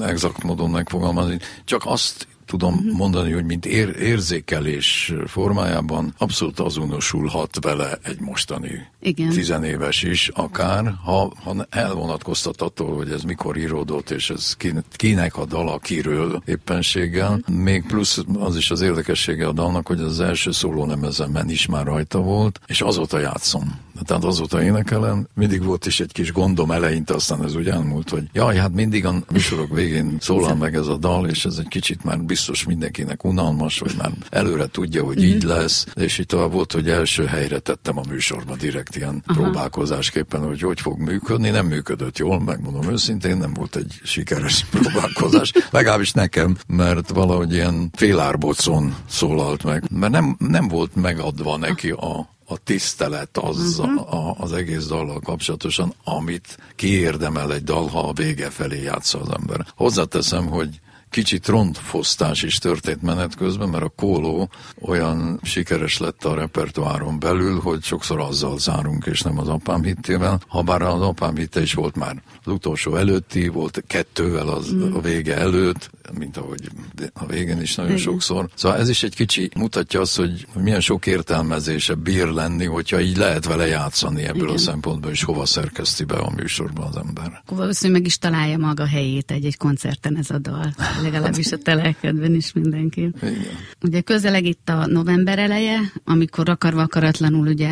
exakt 0.00 0.42
módon 0.42 0.70
megfogalmazni, 0.70 1.38
csak 1.64 1.82
azt 1.84 2.26
tudom 2.52 2.74
uh-huh. 2.74 2.96
mondani, 2.96 3.32
hogy 3.32 3.44
mint 3.44 3.66
ér, 3.66 3.96
érzékelés 4.00 5.14
formájában 5.26 6.14
abszolút 6.18 6.60
azonosulhat 6.60 7.58
vele 7.60 7.98
egy 8.02 8.20
mostani 8.20 8.88
Igen. 9.00 9.28
tizenéves 9.28 10.02
is, 10.02 10.28
akár, 10.28 10.94
ha, 11.04 11.32
ha 11.44 11.66
elvonatkoztat 11.70 12.60
attól, 12.60 12.96
hogy 12.96 13.10
ez 13.10 13.22
mikor 13.22 13.56
íródott, 13.56 14.10
és 14.10 14.30
ez 14.30 14.56
kinek 14.90 15.36
a 15.36 15.44
dala, 15.44 15.78
kiről 15.78 16.42
éppenséggel. 16.44 17.30
Uh-huh. 17.30 17.56
Még 17.56 17.86
plusz 17.86 18.24
az 18.38 18.56
is 18.56 18.70
az 18.70 18.80
érdekessége 18.80 19.46
a 19.46 19.52
dalnak, 19.52 19.86
hogy 19.86 20.00
az 20.00 20.20
első 20.20 20.50
szóló 20.50 20.84
nemezemen 20.84 21.50
is 21.50 21.66
már 21.66 21.84
rajta 21.84 22.20
volt, 22.20 22.60
és 22.66 22.80
azóta 22.80 23.18
játszom. 23.18 23.78
Tehát 24.04 24.24
azóta 24.24 24.62
énekelem, 24.62 25.26
mindig 25.34 25.64
volt 25.64 25.86
is 25.86 26.00
egy 26.00 26.12
kis 26.12 26.32
gondom 26.32 26.70
eleinte, 26.70 27.14
aztán 27.14 27.44
ez 27.44 27.54
úgy 27.54 27.68
elmúlt, 27.68 28.10
hogy 28.10 28.28
jaj, 28.32 28.56
hát 28.56 28.72
mindig 28.72 29.06
a 29.06 29.14
műsorok 29.32 29.74
végén 29.74 30.16
szólal 30.20 30.54
meg 30.54 30.74
ez 30.74 30.86
a 30.86 30.96
dal, 30.96 31.28
és 31.28 31.44
ez 31.44 31.56
egy 31.58 31.68
kicsit 31.68 32.04
már 32.04 32.20
biztos 32.20 32.64
mindenkinek 32.64 33.24
unalmas, 33.24 33.78
vagy 33.78 33.94
már 33.98 34.10
előre 34.30 34.66
tudja, 34.66 35.04
hogy 35.04 35.22
így 35.22 35.44
mhm. 35.44 35.52
lesz, 35.52 35.86
és 35.94 36.18
itt 36.18 36.28
tovább 36.28 36.52
volt, 36.52 36.72
hogy 36.72 36.88
első 36.88 37.24
helyre 37.24 37.58
tettem 37.58 37.98
a 37.98 38.02
műsorba 38.08 38.56
direkt 38.56 38.96
ilyen 38.96 39.22
Aha. 39.26 39.40
próbálkozásképpen, 39.40 40.46
hogy 40.46 40.60
hogy 40.60 40.80
fog 40.80 40.98
működni, 40.98 41.50
nem 41.50 41.66
működött 41.66 42.18
jól, 42.18 42.40
megmondom 42.40 42.90
őszintén, 42.92 43.36
nem 43.36 43.54
volt 43.54 43.76
egy 43.76 44.00
sikeres 44.02 44.64
próbálkozás, 44.70 45.52
legalábbis 45.70 46.12
nekem, 46.12 46.56
mert 46.66 47.08
valahogy 47.08 47.52
ilyen 47.52 47.90
félárbocon 47.92 48.94
szólalt 49.08 49.64
meg, 49.64 49.84
mert 49.90 50.12
nem, 50.12 50.36
nem 50.38 50.68
volt 50.68 50.94
megadva 50.94 51.56
neki 51.56 51.90
a 51.90 52.30
a 52.52 52.58
tisztelet 52.64 53.38
az, 53.38 53.78
uh-huh. 53.78 54.14
a, 54.14 54.34
az 54.38 54.52
egész 54.52 54.86
dallal 54.86 55.20
kapcsolatosan, 55.20 55.94
amit 56.04 56.58
kiérdemel 56.76 57.52
egy 57.52 57.64
dal, 57.64 57.86
ha 57.86 58.08
a 58.08 58.12
vége 58.12 58.50
felé 58.50 58.82
játsza 58.82 59.20
az 59.20 59.28
ember. 59.28 59.66
Hozzáteszem, 59.76 60.46
hogy 60.46 60.80
kicsit 61.12 61.46
rontfosztás 61.46 62.42
is 62.42 62.58
történt 62.58 63.02
menet 63.02 63.34
közben, 63.34 63.68
mert 63.68 63.84
a 63.84 63.88
kóló 63.88 64.48
olyan 64.80 65.40
sikeres 65.42 65.98
lett 65.98 66.24
a 66.24 66.34
repertoáron 66.34 67.18
belül, 67.18 67.60
hogy 67.60 67.82
sokszor 67.82 68.20
azzal 68.20 68.58
zárunk, 68.58 69.06
és 69.06 69.20
nem 69.20 69.38
az 69.38 69.48
apám 69.48 69.82
hittével. 69.82 70.40
Habár 70.48 70.82
az 70.82 71.00
apám 71.00 71.36
hitte 71.36 71.62
is 71.62 71.74
volt 71.74 71.96
már 71.96 72.22
az 72.44 72.52
utolsó 72.52 72.96
előtti, 72.96 73.48
volt 73.48 73.84
kettővel 73.86 74.48
az 74.48 74.72
mm. 74.72 74.94
a 74.94 75.00
vége 75.00 75.36
előtt, 75.36 75.90
mint 76.18 76.36
ahogy 76.36 76.70
a 77.12 77.26
végén 77.26 77.60
is 77.60 77.74
nagyon 77.74 77.90
Igen. 77.90 78.02
sokszor. 78.02 78.48
Szóval 78.54 78.78
ez 78.78 78.88
is 78.88 79.02
egy 79.02 79.14
kicsi 79.14 79.50
mutatja 79.56 80.00
azt, 80.00 80.16
hogy 80.16 80.46
milyen 80.54 80.80
sok 80.80 81.06
értelmezése 81.06 81.94
bír 81.94 82.26
lenni, 82.26 82.64
hogyha 82.64 83.00
így 83.00 83.16
lehet 83.16 83.44
vele 83.44 83.66
játszani 83.66 84.22
ebből 84.22 84.42
Igen. 84.42 84.54
a 84.54 84.58
szempontból, 84.58 85.10
és 85.10 85.24
hova 85.24 85.46
szerkeszti 85.46 86.04
be 86.04 86.16
a 86.16 86.30
műsorban 86.36 86.86
az 86.86 86.96
ember. 86.96 87.42
Valószínűleg 87.46 88.00
meg 88.00 88.10
is 88.10 88.18
találja 88.18 88.58
maga 88.58 88.86
helyét 88.86 89.30
egy-egy 89.30 89.56
koncerten 89.56 90.16
ez 90.16 90.30
a 90.30 90.38
dal 90.38 90.74
legalábbis 91.02 91.52
a 91.52 91.56
telelkedben 91.56 92.34
is 92.34 92.52
mindenki. 92.52 93.00
Igen. 93.00 93.34
Ugye 93.80 94.00
közeleg 94.00 94.44
itt 94.44 94.68
a 94.68 94.86
november 94.86 95.38
eleje, 95.38 95.78
amikor 96.04 96.48
akarva 96.48 96.82
akaratlanul 96.82 97.46
ugye 97.46 97.68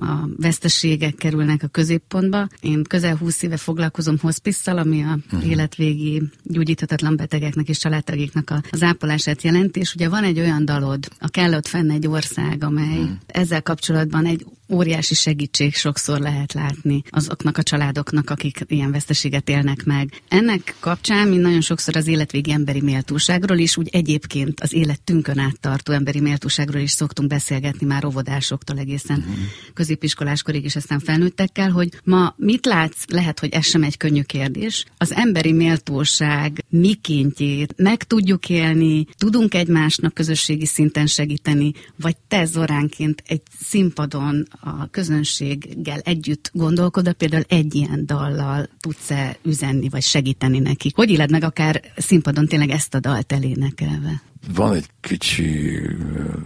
a 0.00 0.28
veszteségek 0.36 1.14
kerülnek 1.14 1.62
a 1.62 1.66
középpontba. 1.66 2.48
Én 2.60 2.82
közel 2.82 3.16
20 3.16 3.42
éve 3.42 3.56
foglalkozom 3.56 4.18
hospisszal, 4.20 4.78
ami 4.78 5.02
a 5.02 5.18
uh-huh. 5.32 5.50
életvégi 5.50 6.22
gyógyíthatatlan 6.42 7.16
betegeknek 7.16 7.68
és 7.68 7.78
családtagiknak 7.78 8.60
az 8.70 8.82
ápolását 8.82 9.42
jelenti, 9.42 9.80
és 9.80 9.94
ugye 9.94 10.08
van 10.08 10.24
egy 10.24 10.38
olyan 10.38 10.64
dalod, 10.64 11.08
a 11.18 11.28
Kell 11.28 11.54
ott 11.54 11.66
fenn 11.66 11.90
egy 11.90 12.06
ország, 12.06 12.64
amely 12.64 12.98
uh-huh. 12.98 13.10
ezzel 13.26 13.62
kapcsolatban 13.62 14.26
egy 14.26 14.46
óriási 14.68 15.14
segítség 15.14 15.74
sokszor 15.74 16.20
lehet 16.20 16.52
látni 16.52 17.02
azoknak 17.10 17.58
a 17.58 17.62
családoknak, 17.62 18.30
akik 18.30 18.60
ilyen 18.66 18.90
veszteséget 18.90 19.48
élnek 19.48 19.84
meg. 19.84 20.22
Ennek 20.28 20.74
kapcsán 20.80 21.28
mi 21.28 21.36
nagyon 21.36 21.60
sokszor 21.60 21.96
az 21.96 22.06
életvégi 22.06 22.50
emberi 22.50 22.80
méltóságról 22.80 23.58
is, 23.58 23.76
úgy 23.76 23.88
egyébként 23.92 24.60
az 24.60 24.72
életünkön 24.72 25.38
áttartó 25.38 25.92
emberi 25.92 26.20
méltóságról 26.20 26.82
is 26.82 26.90
szoktunk 26.90 27.28
beszélgetni 27.28 27.86
már 27.86 28.04
óvodásoktól 28.04 28.78
egészen 28.78 29.18
uh-huh. 29.18 29.34
középiskoláskorig 29.74 30.64
és 30.64 30.76
aztán 30.76 31.00
felnőttekkel, 31.00 31.70
hogy 31.70 31.88
ma 32.04 32.34
mit 32.36 32.66
látsz, 32.66 33.04
lehet, 33.06 33.40
hogy 33.40 33.52
ez 33.52 33.66
sem 33.66 33.82
egy 33.82 33.96
könnyű 33.96 34.22
kérdés, 34.22 34.84
az 34.98 35.12
emberi 35.12 35.52
méltóság 35.52 36.64
mikéntjét 36.68 37.74
meg 37.76 38.02
tudjuk 38.02 38.48
élni, 38.48 39.06
tudunk 39.18 39.54
egymásnak 39.54 40.14
közösségi 40.14 40.66
szinten 40.66 41.06
segíteni, 41.06 41.72
vagy 41.96 42.16
te 42.28 42.44
Zoránként 42.44 43.22
egy 43.26 43.42
színpadon 43.60 44.46
a 44.60 44.86
közönséggel 44.90 45.98
együtt 45.98 46.50
gondolkod, 46.52 47.12
például 47.12 47.44
egy 47.48 47.74
ilyen 47.74 48.06
dallal 48.06 48.68
tudsz-e 48.80 49.36
üzenni, 49.42 49.88
vagy 49.88 50.02
segíteni 50.02 50.58
neki? 50.58 50.92
Hogy 50.94 51.10
éled 51.10 51.30
meg 51.30 51.44
akár 51.44 51.80
színpadon 51.96 52.46
tényleg 52.46 52.70
ezt 52.70 52.94
a 52.94 53.00
dalt 53.00 53.32
elénekelve? 53.32 54.22
Van 54.54 54.74
egy 54.74 54.86
kicsi 55.00 55.80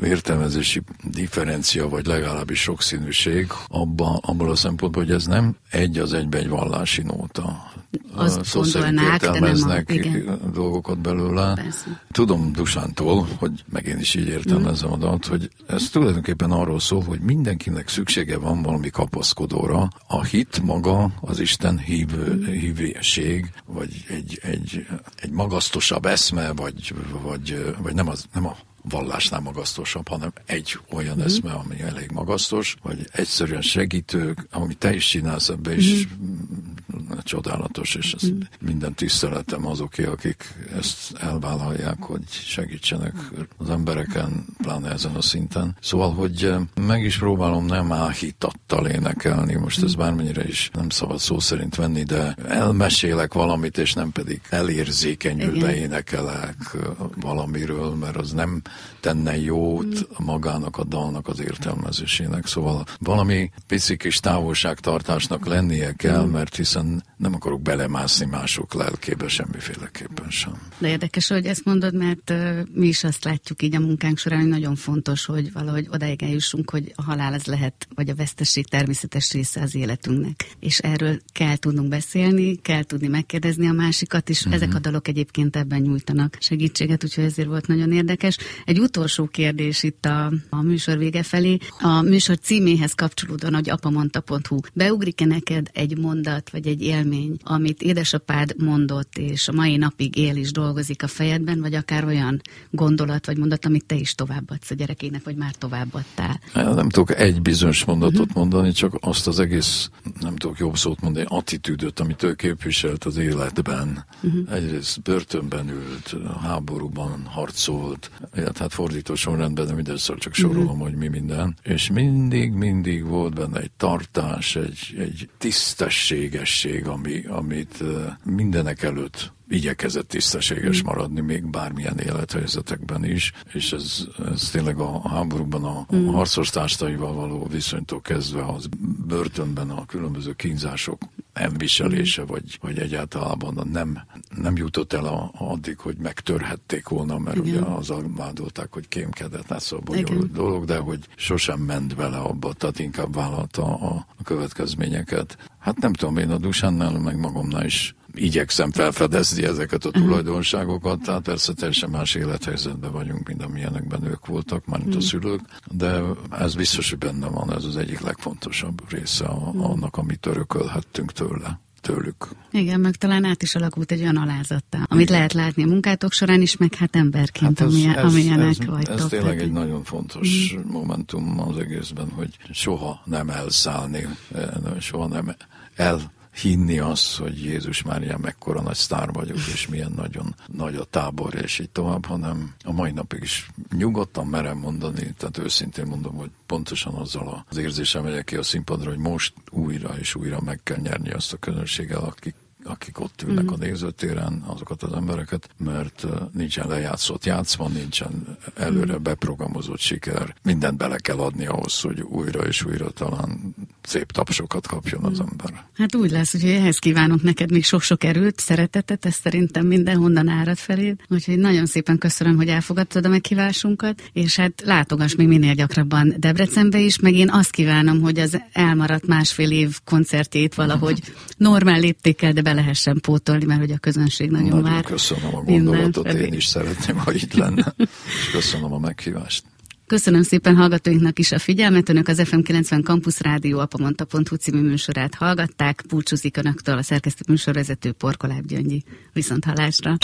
értelmezési 0.02 0.83
differencia, 1.02 1.88
vagy 1.88 2.07
legalábbis 2.07 2.61
sokszínűség 2.61 3.47
abban, 3.69 4.17
abban 4.23 4.50
a 4.50 4.55
szempontból, 4.55 5.02
hogy 5.02 5.12
ez 5.12 5.26
nem 5.26 5.57
egy 5.71 5.99
az 5.99 6.12
egybe 6.12 6.38
egy 6.38 6.49
vallási 6.49 7.02
nóta 7.02 7.73
azt 8.14 8.45
szó 8.45 8.62
szerint 8.62 9.00
értelmeznek 9.00 9.93
a, 10.26 10.49
dolgokat 10.50 10.99
belőle. 10.99 11.55
Persze. 11.55 12.02
Tudom 12.11 12.52
Dusántól, 12.52 13.28
hogy 13.38 13.64
meg 13.73 13.87
én 13.87 13.99
is 13.99 14.14
így 14.14 14.28
értelmezem 14.28 14.88
mm. 14.88 14.93
adat, 14.93 15.26
hogy 15.26 15.50
ez 15.67 15.88
tulajdonképpen 15.90 16.50
arról 16.50 16.81
szól, 16.81 17.02
hogy 17.02 17.21
mindenkinek 17.21 17.88
szüksége 17.88 18.38
van 18.38 18.62
valami 18.62 18.90
kapaszkodóra. 18.90 19.88
A 20.07 20.25
hit 20.25 20.62
maga, 20.62 21.11
az 21.21 21.40
Isten 21.40 21.78
hívő, 21.78 22.35
mm. 22.35 22.52
hívőség, 22.52 23.50
vagy 23.67 24.05
egy, 24.09 24.38
egy, 24.43 24.87
egy 25.17 25.31
magasztosabb 25.31 26.07
eszme, 26.07 26.52
vagy, 26.52 26.95
vagy, 27.23 27.75
vagy 27.83 27.88
nem, 27.95 28.09
az, 28.09 28.26
nem 28.33 28.47
a 28.47 28.57
vallásnál 28.83 29.40
magasztosabb, 29.40 30.09
hanem 30.09 30.33
egy 30.47 30.78
olyan 30.90 31.16
mm. 31.16 31.21
eszme, 31.21 31.52
ami 31.52 31.80
elég 31.80 32.11
magasztos, 32.11 32.76
vagy 32.83 33.09
egyszerűen 33.12 33.62
segítő, 33.62 34.37
ami 34.50 34.75
te 34.75 34.95
is 34.95 35.09
csinálsz 35.09 35.49
ebbe 35.49 35.76
is 35.76 36.07
mm 36.07 36.76
csodálatos, 37.23 37.95
és 37.95 38.12
ez 38.12 38.31
mm. 38.31 38.41
minden 38.61 38.95
tiszteletem 38.95 39.67
azoké, 39.67 40.05
akik 40.05 40.55
ezt 40.77 41.17
elvállalják, 41.17 42.03
hogy 42.03 42.23
segítsenek 42.29 43.15
az 43.57 43.71
embereken, 43.71 44.45
pláne 44.62 44.91
ezen 44.91 45.15
a 45.15 45.23
szinten. 45.23 45.77
Szóval, 45.81 46.12
hogy 46.12 46.45
eh, 46.45 46.61
meg 46.87 47.03
is 47.03 47.19
próbálom 47.19 47.67
nem 47.67 47.93
áhítattal 47.93 48.87
énekelni, 48.87 49.55
most 49.55 49.83
ez 49.83 49.95
mm. 49.95 49.99
bármennyire 49.99 50.45
is 50.45 50.71
nem 50.73 50.88
szabad 50.88 51.19
szó 51.19 51.38
szerint 51.38 51.75
venni, 51.75 52.03
de 52.03 52.35
elmesélek 52.49 53.33
valamit, 53.33 53.79
és 53.79 53.93
nem 53.93 54.12
pedig 54.12 54.41
elérzékenyülve 54.49 55.77
énekelek 55.77 56.57
eh, 56.75 56.81
valamiről, 57.17 57.95
mert 57.95 58.17
az 58.17 58.33
nem 58.33 58.62
tenne 59.00 59.41
jót 59.41 59.87
mm. 59.87 60.25
magának 60.25 60.77
a 60.77 60.85
dalnak 60.85 61.29
az 61.29 61.41
értelmezésének. 61.41 62.47
Szóval 62.47 62.85
valami 62.99 63.50
pici 63.67 63.97
kis 63.97 64.21
távolságtartásnak 64.21 65.47
lennie 65.47 65.93
kell, 65.93 66.25
mert 66.25 66.57
hiszen 66.57 66.98
nem 67.17 67.35
akarok 67.35 67.62
belemászni 67.62 68.26
mások 68.26 68.75
lelkébe 68.75 69.28
semmiféleképpen 69.28 70.31
sem. 70.31 70.52
De 70.78 70.88
érdekes, 70.88 71.28
hogy 71.28 71.47
ezt 71.47 71.64
mondod, 71.64 71.95
mert 71.95 72.33
mi 72.73 72.87
is 72.87 73.05
azt 73.05 73.25
látjuk 73.25 73.62
így 73.62 73.75
a 73.75 73.81
munkánk 73.81 74.19
során, 74.19 74.40
hogy 74.40 74.49
nagyon 74.49 74.76
fontos, 74.76 75.25
hogy 75.25 75.52
valahogy 75.52 75.87
odaig 75.90 76.23
eljussunk, 76.23 76.71
hogy 76.71 76.93
a 76.95 77.02
halál 77.02 77.33
az 77.33 77.45
lehet, 77.45 77.88
vagy 77.95 78.09
a 78.11 78.14
veszteség 78.14 78.69
természetes 78.69 79.33
része 79.33 79.61
az 79.61 79.75
életünknek. 79.75 80.57
És 80.61 80.78
erről 80.78 81.19
kell 81.33 81.57
tudnunk 81.57 81.88
beszélni, 81.88 82.57
kell 82.57 82.83
tudni 82.83 83.09
megkérdezni 83.09 83.69
a 83.69 83.73
másikat, 83.73 84.28
és 84.28 84.38
uh-huh. 84.38 84.55
ezek 84.55 84.75
a 84.75 84.78
dalok 84.78 85.09
egyébként 85.09 85.57
ebben 85.57 85.81
nyújtanak 85.81 86.37
segítséget, 86.40 87.05
úgyhogy 87.05 87.25
ezért 87.25 87.49
volt 87.49 87.67
nagyon 87.67 87.93
érdekes. 87.93 88.38
Egy 88.64 88.78
utolsó 88.78 89.26
kérdés 89.26 89.83
itt 89.83 90.05
a, 90.05 90.33
a 90.49 90.62
műsor 90.62 90.99
vége 90.99 91.23
felé. 91.23 91.59
A 91.81 92.02
műsor 92.02 92.38
címéhez 92.38 92.93
kapcsolódóan, 92.93 93.55
hogy 93.55 93.71
apamondta.hu. 93.71 94.59
Beugrik-e 94.75 95.25
neked 95.25 95.67
egy 95.73 95.99
mondat, 95.99 96.50
vagy 96.50 96.67
egy 96.67 96.83
élmény, 96.88 97.37
amit 97.42 97.83
édesapád 97.83 98.54
mondott, 98.59 99.18
és 99.18 99.49
a 99.49 99.52
mai 99.52 99.76
napig 99.76 100.16
él 100.16 100.37
és 100.37 100.52
dolgozik 100.52 101.02
a 101.02 101.07
fejedben, 101.07 101.61
vagy 101.61 101.75
akár 101.75 102.04
olyan 102.04 102.40
gondolat, 102.71 103.26
vagy 103.26 103.38
mondat, 103.38 103.64
amit 103.64 103.85
te 103.85 103.95
is 103.95 104.14
továbbadsz 104.14 104.71
a 104.71 104.75
gyerekének, 104.75 105.25
vagy 105.25 105.37
már 105.37 105.54
továbbadtál? 105.54 106.40
Nem 106.54 106.88
tudok 106.88 107.18
egy 107.18 107.42
bizonyos 107.42 107.85
mondatot 107.85 108.35
mondani, 108.35 108.73
csak 108.73 108.97
azt 109.00 109.26
az 109.26 109.40
egész, 109.40 109.90
nem 110.21 110.37
tudok 110.37 110.59
jobb 110.59 110.77
szót 110.77 111.01
mondani, 111.01 111.27
attitűdöt, 111.29 112.01
amit 112.01 112.23
ő 112.23 112.35
képviselt 112.35 113.05
az 113.05 113.17
életben. 113.17 114.05
Uh-huh. 114.23 114.53
Egyrészt 114.53 115.03
börtönben 115.03 115.69
ült, 115.69 116.17
háborúban 116.43 117.27
harcolt, 117.27 118.11
hát 118.59 118.73
fordító 118.73 119.15
sorrendben, 119.15 119.67
de 119.67 119.75
mindössze 119.75 120.15
csak 120.19 120.35
sorolom, 120.35 120.65
uh-huh. 120.65 120.83
hogy 120.83 120.95
mi 120.95 121.09
minden. 121.09 121.57
És 121.63 121.91
mindig, 121.91 122.53
mindig 122.53 123.05
volt 123.05 123.35
benne 123.35 123.61
egy 123.61 123.71
tartás, 123.77 124.57
egy, 124.57 124.95
egy 124.99 125.29
tisztességesség, 125.39 126.87
ami, 126.87 127.25
amit 127.27 127.85
mindenek 128.25 128.83
előtt 128.83 129.33
igyekezett 129.49 130.09
tisztességes 130.09 130.83
mm. 130.83 130.87
maradni 130.87 131.21
még 131.21 131.50
bármilyen 131.50 131.99
élethelyzetekben 131.99 133.05
is, 133.05 133.33
és 133.52 133.73
ez, 133.73 134.07
ez 134.33 134.49
tényleg 134.50 134.78
a 134.78 135.09
háborúban 135.09 135.64
a, 135.64 135.87
mm. 135.97 136.07
harcos 136.07 136.50
társaival 136.50 137.14
való 137.14 137.47
viszonytól 137.50 138.00
kezdve 138.00 138.45
az 138.45 138.69
börtönben 139.07 139.71
a 139.71 139.87
különböző 139.87 140.33
kínzások 140.33 141.02
elviselése, 141.33 142.25
vagy, 142.25 142.59
vagy 142.61 142.78
egyáltalán 142.78 143.69
nem, 143.73 143.99
nem 144.37 144.57
jutott 144.57 144.93
el 144.93 145.05
a, 145.05 145.31
addig, 145.35 145.78
hogy 145.78 145.97
megtörhették 145.97 146.88
volna, 146.88 147.19
mert 147.19 147.37
Igen. 147.37 147.62
ugye 147.62 147.75
az 147.75 147.93
vádolták, 148.17 148.73
hogy 148.73 148.88
kémkedett, 148.88 149.47
hát 149.47 149.61
szóval 149.61 149.85
bonyolult 149.85 150.33
dolog, 150.33 150.64
de 150.64 150.76
hogy 150.76 150.99
sosem 151.17 151.61
ment 151.61 151.97
bele 151.97 152.17
abba, 152.17 152.52
tehát 152.52 152.78
inkább 152.78 153.14
vállalta 153.14 153.64
a, 153.64 154.07
a 154.19 154.23
következményeket. 154.23 155.38
Hát 155.59 155.78
nem 155.78 155.93
tudom, 155.93 156.17
én 156.17 156.31
a 156.31 156.38
Dusánnál, 156.38 156.99
meg 156.99 157.19
magamnál 157.19 157.64
is 157.64 157.95
igyekszem 158.15 158.71
felfedezni 158.71 159.45
ezeket 159.45 159.85
a 159.85 159.91
tulajdonságokat, 159.91 161.03
tehát 161.03 161.23
persze 161.23 161.53
teljesen 161.53 161.91
más 161.91 162.15
élethelyzetben 162.15 162.93
vagyunk, 162.93 163.29
mint 163.29 163.43
amilyenekben 163.43 164.05
ők 164.05 164.27
voltak, 164.27 164.67
mint 164.67 164.87
a 164.87 164.91
hmm. 164.91 165.00
szülők, 165.00 165.41
de 165.71 166.00
ez 166.31 166.55
biztos, 166.55 166.91
hogy 166.91 166.99
benne 166.99 167.29
van, 167.29 167.53
ez 167.53 167.65
az 167.65 167.77
egyik 167.77 168.00
legfontosabb 168.00 168.91
része 168.91 169.27
hmm. 169.27 169.65
annak, 169.65 169.97
amit 169.97 170.27
örökölhettünk 170.27 171.12
tőle 171.12 171.61
tőlük. 171.81 172.29
Igen, 172.50 172.81
meg 172.81 172.95
talán 172.95 173.25
át 173.25 173.43
is 173.43 173.55
alakult 173.55 173.93
egy 173.93 174.00
olyan 174.00 174.17
alázattá, 174.17 174.79
amit 174.88 175.03
Igen. 175.03 175.17
lehet 175.17 175.33
látni 175.33 175.62
a 175.62 175.67
munkátok 175.67 176.12
során 176.12 176.41
is, 176.41 176.57
meg 176.57 176.75
hát 176.75 176.97
emberként, 176.97 177.59
hát 177.59 177.69
ez, 177.69 177.75
amilyen, 177.75 177.95
ez, 177.95 178.05
amilyenek 178.05 178.49
ez, 178.49 178.67
vagytok. 178.67 178.99
Ez 178.99 179.07
tényleg 179.07 179.41
egy 179.41 179.53
nagyon 179.53 179.85
fontos 179.85 180.55
mm. 180.57 180.71
momentum 180.71 181.41
az 181.49 181.59
egészben, 181.59 182.11
hogy 182.11 182.37
soha 182.50 183.00
nem 183.05 183.29
elszállni, 183.29 184.07
eh, 184.35 184.49
soha 184.79 185.07
nem 185.07 185.35
el 185.75 186.17
hinni 186.40 186.78
azt, 186.78 187.16
hogy 187.16 187.42
Jézus 187.42 187.83
Mária 187.83 188.18
mekkora 188.18 188.61
nagy 188.61 188.75
sztár 188.75 189.12
vagyok, 189.12 189.37
és 189.37 189.68
milyen 189.68 189.92
nagyon 189.97 190.35
nagy 190.47 190.75
a 190.75 190.85
tábor, 190.85 191.35
és 191.35 191.59
így 191.59 191.71
tovább, 191.71 192.04
hanem 192.04 192.54
a 192.64 192.73
mai 192.73 192.90
napig 192.90 193.23
is 193.23 193.50
nyugodtan 193.76 194.26
merem 194.26 194.59
mondani, 194.59 195.14
tehát 195.16 195.38
őszintén 195.38 195.87
mondom, 195.87 196.14
hogy 196.14 196.30
pontosan 196.47 196.95
azzal 196.95 197.45
az 197.49 197.57
érzésem 197.57 198.02
megyek 198.02 198.25
ki 198.25 198.37
a 198.37 198.42
színpadra, 198.42 198.88
hogy 198.88 198.99
most 198.99 199.33
újra 199.50 199.99
és 199.99 200.14
újra 200.14 200.40
meg 200.40 200.61
kell 200.62 200.78
nyerni 200.78 201.11
azt 201.11 201.33
a 201.33 201.37
közönséggel, 201.37 202.00
akik 202.00 202.35
akik 202.64 203.00
ott 203.00 203.23
ülnek 203.23 203.45
mm. 203.45 203.52
a 203.52 203.57
nézőtéren, 203.57 204.45
azokat 204.47 204.83
az 204.83 204.92
embereket, 204.92 205.49
mert 205.57 206.07
nincsen 206.33 206.68
lejátszott 206.68 207.25
játszma, 207.25 207.68
nincsen 207.68 208.37
előre 208.54 208.99
mm. 208.99 209.02
beprogramozott 209.02 209.78
siker. 209.78 210.35
Mindent 210.42 210.76
bele 210.76 210.97
kell 210.97 211.18
adni 211.18 211.47
ahhoz, 211.47 211.80
hogy 211.80 212.00
újra 212.00 212.47
és 212.47 212.64
újra 212.64 212.90
talán 212.90 213.54
szép 213.88 214.12
tapsokat 214.12 214.66
kapjon 214.66 215.04
az 215.04 215.21
mm. 215.21 215.26
ember. 215.30 215.64
Hát 215.75 215.95
úgy 215.95 216.11
lesz, 216.11 216.33
hogy 216.33 216.45
ehhez 216.45 216.78
kívánok 216.78 217.23
neked 217.23 217.50
még 217.50 217.64
sok-sok 217.64 218.04
erőt, 218.04 218.38
szeretetet, 218.38 219.07
ez 219.07 219.14
szerintem 219.14 219.66
mindenhonnan 219.66 220.28
árad 220.28 220.57
feléd. 220.57 220.97
Úgyhogy 221.09 221.38
nagyon 221.38 221.66
szépen 221.66 221.99
köszönöm, 221.99 222.37
hogy 222.37 222.49
elfogadtad 222.49 223.07
a 223.07 223.09
meghívásunkat, 223.09 224.02
és 224.12 224.37
hát 224.37 224.62
látogass 224.64 225.14
még 225.14 225.28
minél 225.28 225.54
gyakrabban 225.54 226.14
Debrecenbe 226.18 226.78
is, 226.78 226.99
meg 226.99 227.14
én 227.14 227.30
azt 227.30 227.50
kívánom, 227.50 228.00
hogy 228.00 228.18
az 228.18 228.40
elmaradt 228.52 229.07
másfél 229.07 229.50
év 229.50 229.78
koncertjét 229.85 230.54
valahogy 230.54 231.00
normál 231.37 231.80
léptékkel, 231.80 232.33
de 232.33 232.42
be 232.42 232.52
lehessen 232.52 233.00
pótolni, 233.00 233.45
mert 233.45 233.61
hogy 233.61 233.71
a 233.71 233.78
közönség 233.78 234.30
nagyon, 234.30 234.49
nagyon 234.49 234.62
vár. 234.62 234.85
köszönöm 234.85 235.35
a 235.35 235.42
gondolatot, 235.42 236.12
én 236.12 236.33
is 236.33 236.47
szeretném, 236.47 236.97
ha 236.97 237.12
itt 237.12 237.35
lenne, 237.35 237.75
és 237.78 238.30
köszönöm 238.33 238.73
a 238.73 238.78
meghívást. 238.78 239.45
Köszönöm 239.88 240.23
szépen 240.23 240.57
hallgatóinknak 240.57 241.18
is 241.18 241.33
a 241.33 241.38
figyelmet. 241.38 241.88
Önök 241.88 242.09
az 242.09 242.21
FM90 242.25 242.85
Campus 242.85 243.21
Rádió 243.21 243.59
apamonta.hu 243.59 244.37
című 244.37 244.61
műsorát 244.61 245.14
hallgatták. 245.14 245.85
Búcsúzik 245.88 246.37
Önöktől 246.37 246.78
a 246.78 246.83
szerkesztő 246.83 247.25
műsorvezető 247.28 247.92
Porkoláb 247.92 248.47
Gyöngyi. 248.47 248.83
Viszont 249.12 249.45
hallásra. 249.45 249.97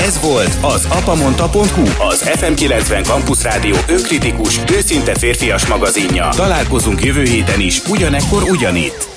Ez 0.00 0.20
volt 0.20 0.56
az 0.62 0.84
apamonta.hu, 0.84 2.06
az 2.08 2.22
FM90 2.22 3.04
Campus 3.04 3.42
Rádió 3.42 3.76
önkritikus, 3.88 4.60
őszinte 4.72 5.14
férfias 5.14 5.66
magazinja. 5.66 6.28
Találkozunk 6.28 7.04
jövő 7.04 7.22
héten 7.22 7.60
is, 7.60 7.84
ugyanekkor 7.88 8.42
ugyanitt. 8.42 9.15